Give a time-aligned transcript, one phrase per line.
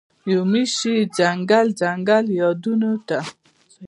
[0.33, 3.19] یومي شي ځنګل، ځنګل یادونوته